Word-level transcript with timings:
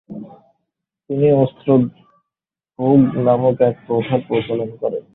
তিনি 1.09 1.27
স্তোদ-'ব্রুগ 1.51 3.01
নামক 3.25 3.57
এক 3.61 3.75
প্রথার 3.87 4.19
প্রচলন 4.27 4.69
করেন। 4.81 5.03